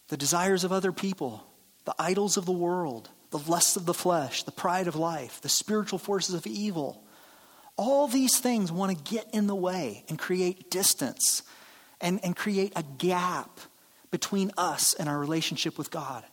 [0.10, 1.46] the desires of other people,
[1.86, 5.50] the idols of the world, the lusts of the flesh, the pride of life, the
[5.50, 7.04] spiritual forces of evil.
[7.78, 11.44] All these things want to get in the way and create distance
[12.02, 13.60] and, and create a gap
[14.12, 16.24] between us and our relationship with God.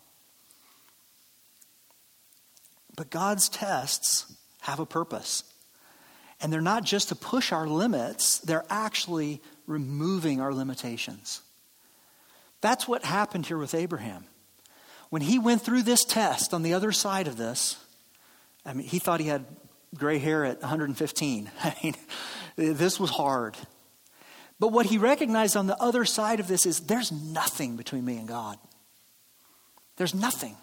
[2.96, 4.34] But God's tests
[4.66, 5.44] have a purpose.
[6.40, 11.40] And they're not just to push our limits, they're actually removing our limitations.
[12.60, 14.24] That's what happened here with Abraham.
[15.08, 17.76] When he went through this test on the other side of this,
[18.64, 19.44] I mean, he thought he had
[19.94, 21.50] gray hair at 115.
[21.62, 21.94] I mean,
[22.56, 23.56] this was hard.
[24.58, 28.16] But what he recognized on the other side of this is there's nothing between me
[28.16, 28.58] and God.
[29.96, 30.56] There's nothing.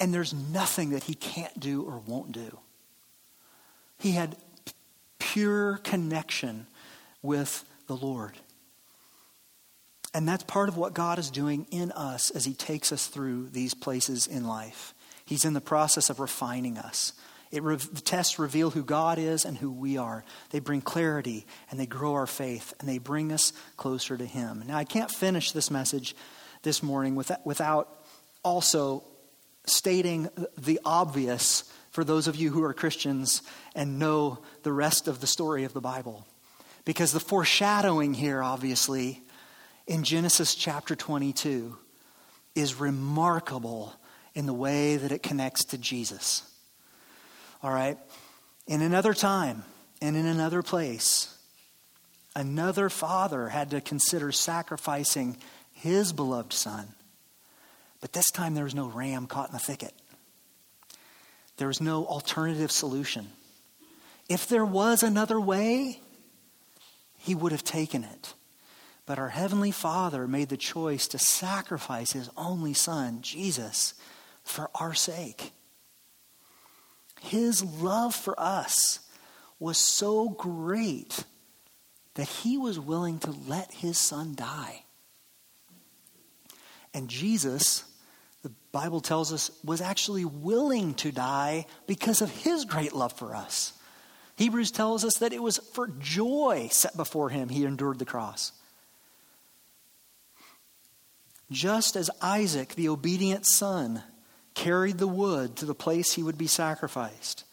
[0.00, 2.58] And there's nothing that he can't do or won't do.
[4.00, 4.36] He had
[5.18, 6.66] pure connection
[7.22, 8.32] with the Lord.
[10.12, 13.50] And that's part of what God is doing in us as He takes us through
[13.50, 14.94] these places in life.
[15.24, 17.12] He's in the process of refining us.
[17.52, 20.24] It re- the tests reveal who God is and who we are.
[20.50, 24.64] They bring clarity and they grow our faith and they bring us closer to Him.
[24.66, 26.16] Now, I can't finish this message
[26.62, 27.88] this morning without, without
[28.42, 29.04] also
[29.66, 30.28] stating
[30.58, 33.42] the obvious for those of you who are Christians
[33.74, 36.26] and know the rest of the story of the Bible.
[36.84, 39.22] Because the foreshadowing here, obviously,
[39.86, 41.76] in Genesis chapter 22
[42.54, 43.94] is remarkable
[44.34, 46.42] in the way that it connects to Jesus.
[47.62, 47.98] All right?
[48.66, 49.64] In another time
[50.00, 51.36] and in another place,
[52.34, 55.36] another father had to consider sacrificing
[55.72, 56.94] his beloved son.
[58.00, 59.92] But this time there was no ram caught in the thicket.
[61.58, 63.28] There was no alternative solution.
[64.30, 66.00] If there was another way,
[67.18, 68.34] he would have taken it.
[69.04, 73.94] But our Heavenly Father made the choice to sacrifice His only Son, Jesus,
[74.44, 75.50] for our sake.
[77.20, 79.00] His love for us
[79.58, 81.24] was so great
[82.14, 84.84] that He was willing to let His Son die.
[86.94, 87.84] And Jesus,
[88.44, 93.34] the Bible tells us, was actually willing to die because of His great love for
[93.34, 93.72] us.
[94.40, 98.52] Hebrews tells us that it was for joy set before him he endured the cross.
[101.50, 104.02] Just as Isaac, the obedient son,
[104.54, 107.44] carried the wood to the place he would be sacrificed,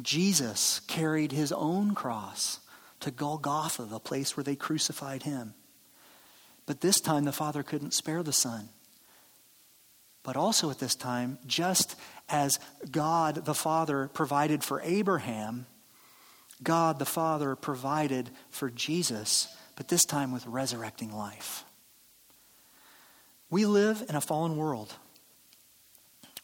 [0.00, 2.58] Jesus carried his own cross
[2.98, 5.54] to Golgotha, the place where they crucified him.
[6.66, 8.70] But this time the Father couldn't spare the Son.
[10.24, 11.94] But also at this time, just
[12.28, 12.58] as
[12.90, 15.66] God the Father provided for Abraham,
[16.62, 21.64] God the Father provided for Jesus, but this time with resurrecting life.
[23.50, 24.94] We live in a fallen world.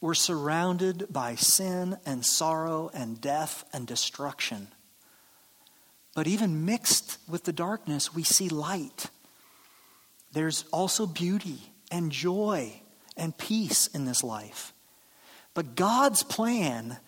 [0.01, 4.69] We're surrounded by sin and sorrow and death and destruction.
[6.15, 9.07] But even mixed with the darkness, we see light.
[10.33, 11.59] There's also beauty
[11.91, 12.81] and joy
[13.17, 14.73] and peace in this life.
[15.55, 16.99] But God's plan,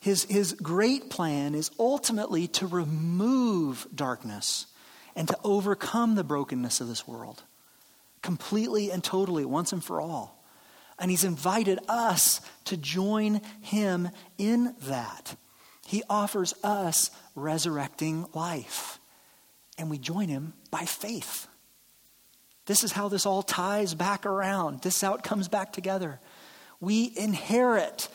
[0.00, 4.66] his, his great plan, is ultimately to remove darkness
[5.16, 7.42] and to overcome the brokenness of this world
[8.22, 10.44] completely and totally, once and for all.
[10.98, 15.36] And he's invited us to join him in that.
[15.86, 18.98] He offers us resurrecting life.
[19.78, 21.46] And we join him by faith.
[22.66, 24.82] This is how this all ties back around.
[24.82, 26.20] This it comes back together.
[26.80, 28.08] We inherit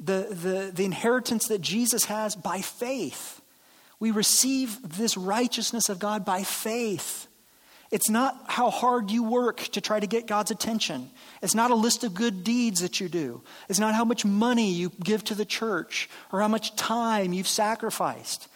[0.00, 3.40] the, the, the inheritance that Jesus has by faith.
[4.00, 7.26] We receive this righteousness of God by faith.
[7.90, 11.10] It's not how hard you work to try to get God's attention.
[11.42, 13.42] It's not a list of good deeds that you do.
[13.68, 17.48] It's not how much money you give to the church or how much time you've
[17.48, 18.48] sacrificed.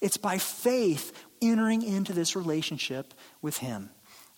[0.00, 3.90] It's by faith entering into this relationship with Him.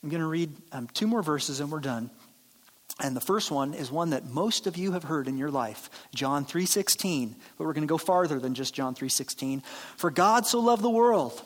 [0.03, 2.11] I'm going to read um, two more verses and we're done.
[2.99, 5.89] And the first one is one that most of you have heard in your life,
[6.15, 7.35] John 3:16.
[7.57, 9.63] But we're going to go farther than just John 3:16.
[9.97, 11.43] For God so loved the world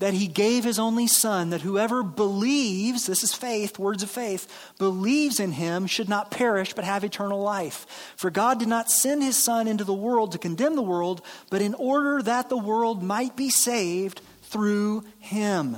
[0.00, 4.48] that he gave his only son, that whoever believes, this is faith, words of faith,
[4.78, 7.86] believes in him should not perish but have eternal life.
[8.16, 11.60] For God did not send his son into the world to condemn the world, but
[11.60, 15.76] in order that the world might be saved through him.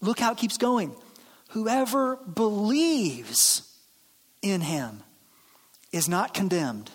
[0.00, 0.92] Look how it keeps going.
[1.50, 3.69] Whoever believes
[4.42, 5.02] in him
[5.92, 6.90] is not condemned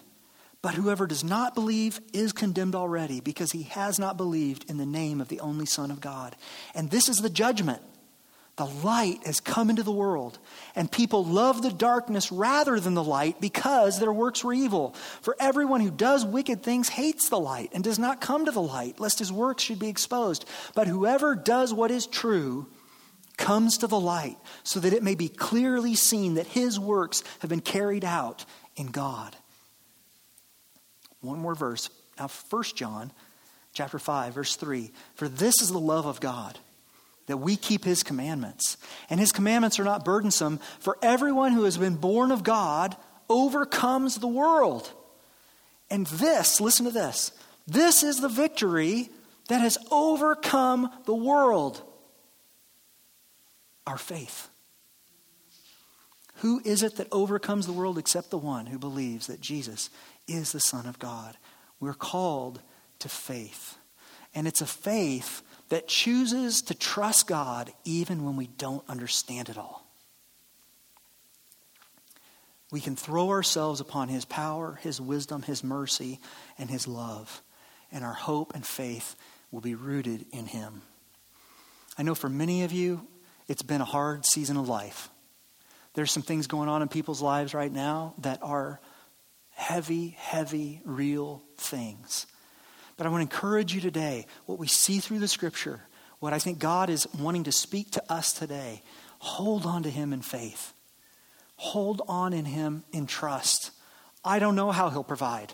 [0.66, 4.86] but whoever does not believe is condemned already because he has not believed in the
[4.88, 6.36] name of the only Son of God.
[6.74, 7.84] And this is the judgment.
[8.56, 10.40] The light has come into the world,
[10.76, 14.96] and people love the darkness rather than the light because their works were evil.
[15.22, 18.60] For everyone who does wicked things hates the light and does not come to the
[18.60, 20.46] light, lest his works should be exposed.
[20.74, 22.66] But whoever does what is true
[23.38, 27.50] comes to the light, so that it may be clearly seen that his works have
[27.50, 29.36] been carried out in God.
[31.22, 31.90] One more verse.
[32.20, 33.12] Now, 1 John
[33.74, 34.92] chapter 5, verse 3.
[35.16, 36.58] For this is the love of God,
[37.28, 38.78] that we keep his commandments.
[39.10, 42.96] And his commandments are not burdensome, for everyone who has been born of God
[43.30, 44.92] overcomes the world.
[45.90, 47.32] And this, listen to this,
[47.68, 49.10] this is the victory
[49.50, 51.82] that has overcome the world
[53.86, 54.50] our faith.
[56.40, 59.90] Who is it that overcomes the world except the one who believes that Jesus
[60.28, 61.38] is the Son of God?
[61.80, 62.62] We're called
[63.00, 63.78] to faith.
[64.34, 69.58] And it's a faith that chooses to trust God even when we don't understand it
[69.58, 69.86] all.
[72.72, 76.20] We can throw ourselves upon His power, His wisdom, His mercy,
[76.58, 77.42] and His love.
[77.92, 79.16] And our hope and faith
[79.52, 80.82] will be rooted in Him.
[81.98, 83.08] I know for many of you,
[83.48, 85.10] it's been a hard season of life.
[85.94, 88.80] There's some things going on in people's lives right now that are
[89.52, 92.28] heavy, heavy, real things.
[92.98, 95.82] But I want to encourage you today, what we see through the scripture,
[96.20, 98.82] what I think God is wanting to speak to us today,
[99.20, 100.74] hold on to Him in faith.
[101.58, 103.72] Hold on in Him in trust.
[104.24, 105.54] I don't know how He'll provide.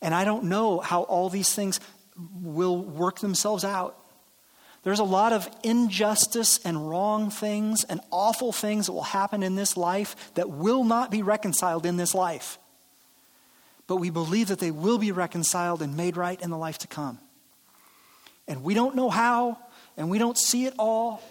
[0.00, 1.80] And I don't know how all these things
[2.42, 3.98] will work themselves out.
[4.82, 9.54] There's a lot of injustice and wrong things and awful things that will happen in
[9.54, 12.58] this life that will not be reconciled in this life.
[13.86, 16.86] But we believe that they will be reconciled and made right in the life to
[16.86, 17.18] come.
[18.48, 19.58] And we don't know how,
[19.96, 21.22] and we don't see it all,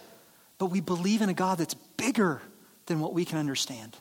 [0.58, 2.42] but we believe in a God that's bigger
[2.86, 3.98] than what we can understand.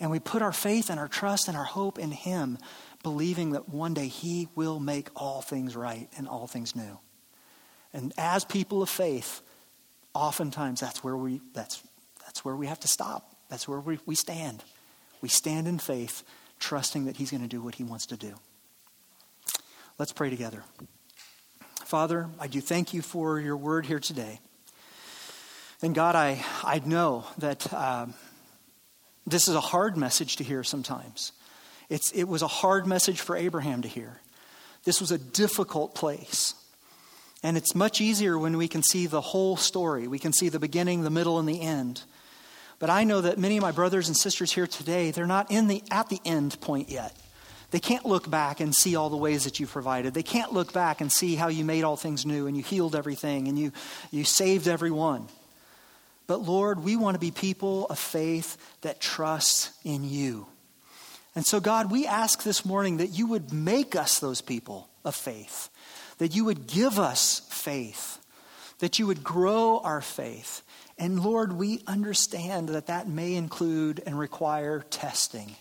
[0.00, 2.58] And we put our faith and our trust and our hope in Him,
[3.02, 6.98] believing that one day He will make all things right and all things new.
[7.92, 9.42] And as people of faith,
[10.14, 11.82] oftentimes that's where we, that's,
[12.24, 13.34] that's where we have to stop.
[13.48, 14.64] That's where we, we stand.
[15.20, 16.22] We stand in faith,
[16.58, 18.34] trusting that He's going to do what He wants to do.
[19.98, 20.64] Let's pray together.
[21.84, 24.40] Father, I do thank you for your word here today.
[25.82, 28.14] And God, I, I know that um,
[29.26, 31.32] this is a hard message to hear sometimes.
[31.90, 34.20] It's, it was a hard message for Abraham to hear.
[34.84, 36.54] This was a difficult place.
[37.42, 40.06] And it's much easier when we can see the whole story.
[40.06, 42.02] We can see the beginning, the middle, and the end.
[42.78, 45.68] But I know that many of my brothers and sisters here today, they're not in
[45.68, 47.16] the, at the end point yet.
[47.70, 50.14] They can't look back and see all the ways that you provided.
[50.14, 52.94] They can't look back and see how you made all things new and you healed
[52.94, 53.72] everything and you,
[54.10, 55.26] you saved everyone.
[56.26, 60.46] But Lord, we want to be people of faith that trust in you.
[61.34, 65.14] And so, God, we ask this morning that you would make us those people of
[65.14, 65.70] faith
[66.18, 68.18] that you would give us faith,
[68.78, 70.62] that you would grow our faith.
[70.98, 75.56] And Lord, we understand that that may include and require testing.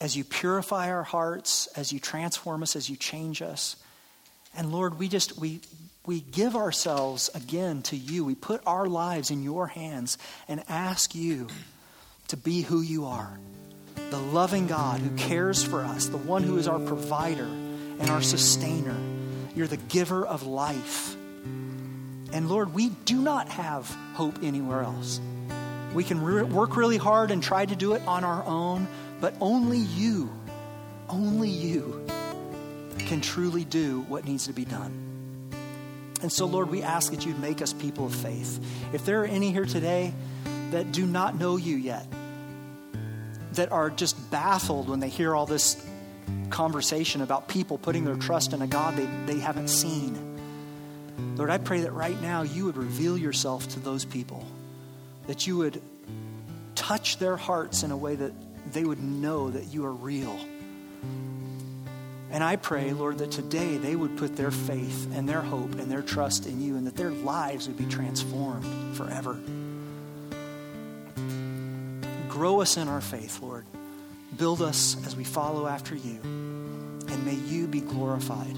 [0.00, 3.76] As you purify our hearts, as you transform us, as you change us.
[4.56, 5.60] And Lord, we just, we,
[6.06, 8.24] we give ourselves again to you.
[8.24, 10.16] We put our lives in your hands
[10.48, 11.48] and ask you
[12.28, 13.38] to be who you are
[14.10, 17.48] the loving God who cares for us, the one who is our provider
[18.00, 18.96] and our sustainer.
[19.54, 21.14] You're the giver of life.
[22.32, 25.20] And Lord, we do not have hope anywhere else.
[25.94, 28.88] We can re- work really hard and try to do it on our own,
[29.20, 30.30] but only you,
[31.08, 32.06] only you
[32.98, 35.50] can truly do what needs to be done.
[36.22, 38.64] And so, Lord, we ask that you'd make us people of faith.
[38.92, 40.12] If there are any here today
[40.70, 42.06] that do not know you yet,
[43.54, 45.84] that are just baffled when they hear all this
[46.50, 50.16] conversation about people putting their trust in a God they, they haven't seen.
[51.36, 54.46] Lord, I pray that right now you would reveal yourself to those people,
[55.26, 55.80] that you would
[56.74, 58.32] touch their hearts in a way that
[58.72, 60.38] they would know that you are real.
[62.32, 65.90] And I pray, Lord, that today they would put their faith and their hope and
[65.90, 69.38] their trust in you and that their lives would be transformed forever.
[72.28, 73.66] Grow us in our faith, Lord.
[74.40, 76.18] Build us as we follow after you.
[76.22, 78.56] And may you be glorified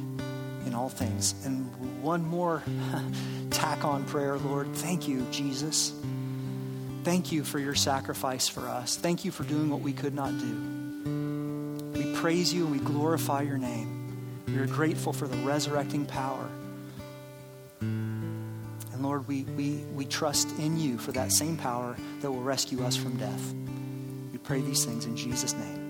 [0.64, 1.34] in all things.
[1.44, 2.62] And one more
[3.50, 4.72] tack on prayer, Lord.
[4.76, 5.92] Thank you, Jesus.
[7.02, 8.94] Thank you for your sacrifice for us.
[8.94, 11.98] Thank you for doing what we could not do.
[11.98, 14.44] We praise you and we glorify your name.
[14.46, 16.48] We are grateful for the resurrecting power.
[17.80, 22.84] And Lord, we, we, we trust in you for that same power that will rescue
[22.84, 23.52] us from death
[24.44, 25.81] pray these things in Jesus' name.